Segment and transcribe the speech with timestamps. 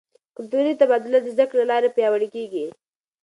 [0.35, 2.65] کلتوري تبادله د زده کړې له لارې پیاوړې کیږي.